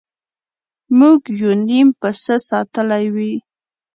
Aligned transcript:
موږ 0.99 1.19
یو 1.41 1.51
نیم 1.67 1.87
پسه 1.99 2.35
ساتلی 2.49 3.05
وي. 3.15 3.33